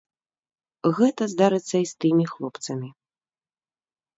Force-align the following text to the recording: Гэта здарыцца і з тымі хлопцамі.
Гэта 0.99 1.27
здарыцца 1.33 1.75
і 1.83 1.91
з 1.91 1.99
тымі 2.07 2.25
хлопцамі. 2.33 2.89